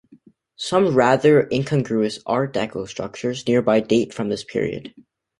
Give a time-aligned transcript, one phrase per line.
[0.55, 4.95] Some rather incongruous Art Deco structures nearby date from this period.